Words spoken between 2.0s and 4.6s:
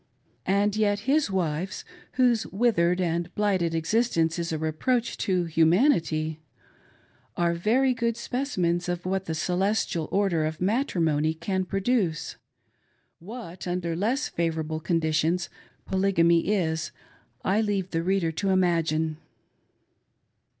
whose withered and blighted existence is a